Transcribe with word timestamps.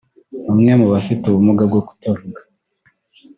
ni 0.41 0.47
umwe 0.53 0.71
mu 0.79 0.87
bafite 0.93 1.23
ubumuga 1.25 1.63
bwo 1.69 1.81
kutavuga 1.87 2.41